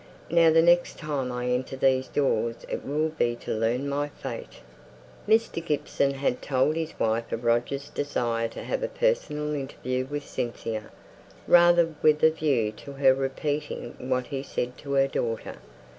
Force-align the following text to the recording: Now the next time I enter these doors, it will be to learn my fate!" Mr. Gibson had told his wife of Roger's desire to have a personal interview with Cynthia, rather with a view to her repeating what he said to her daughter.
Now 0.31 0.49
the 0.49 0.63
next 0.63 0.97
time 0.97 1.31
I 1.31 1.49
enter 1.49 1.75
these 1.75 2.07
doors, 2.07 2.55
it 2.67 2.83
will 2.83 3.09
be 3.09 3.35
to 3.35 3.53
learn 3.53 3.87
my 3.87 4.07
fate!" 4.09 4.61
Mr. 5.29 5.63
Gibson 5.63 6.15
had 6.15 6.41
told 6.41 6.75
his 6.75 6.97
wife 6.99 7.31
of 7.31 7.43
Roger's 7.43 7.87
desire 7.87 8.47
to 8.47 8.63
have 8.63 8.81
a 8.81 8.87
personal 8.87 9.53
interview 9.53 10.07
with 10.07 10.25
Cynthia, 10.25 10.89
rather 11.45 11.93
with 12.01 12.23
a 12.23 12.31
view 12.31 12.71
to 12.77 12.93
her 12.93 13.13
repeating 13.13 13.93
what 13.99 14.25
he 14.25 14.41
said 14.41 14.75
to 14.79 14.93
her 14.93 15.07
daughter. 15.07 15.57